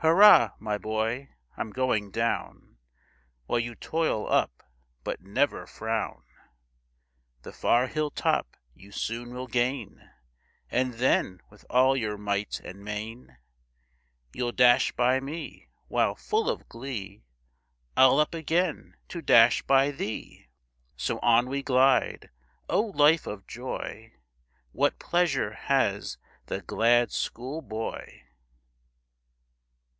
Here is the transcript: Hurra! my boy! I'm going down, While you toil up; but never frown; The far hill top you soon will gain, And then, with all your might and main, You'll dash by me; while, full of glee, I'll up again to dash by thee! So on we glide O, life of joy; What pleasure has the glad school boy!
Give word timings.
Hurra! 0.00 0.54
my 0.60 0.78
boy! 0.78 1.30
I'm 1.56 1.70
going 1.70 2.12
down, 2.12 2.78
While 3.46 3.58
you 3.58 3.74
toil 3.74 4.30
up; 4.30 4.62
but 5.02 5.20
never 5.22 5.66
frown; 5.66 6.22
The 7.42 7.52
far 7.52 7.88
hill 7.88 8.12
top 8.12 8.56
you 8.76 8.92
soon 8.92 9.34
will 9.34 9.48
gain, 9.48 10.08
And 10.70 10.94
then, 10.94 11.40
with 11.50 11.64
all 11.68 11.96
your 11.96 12.16
might 12.16 12.60
and 12.60 12.84
main, 12.84 13.38
You'll 14.32 14.52
dash 14.52 14.92
by 14.92 15.18
me; 15.18 15.66
while, 15.88 16.14
full 16.14 16.48
of 16.48 16.68
glee, 16.68 17.24
I'll 17.96 18.20
up 18.20 18.36
again 18.36 18.94
to 19.08 19.20
dash 19.20 19.62
by 19.62 19.90
thee! 19.90 20.46
So 20.96 21.18
on 21.24 21.48
we 21.48 21.64
glide 21.64 22.30
O, 22.68 22.82
life 22.82 23.26
of 23.26 23.48
joy; 23.48 24.12
What 24.70 25.00
pleasure 25.00 25.54
has 25.54 26.18
the 26.46 26.60
glad 26.62 27.10
school 27.10 27.60
boy! 27.60 28.22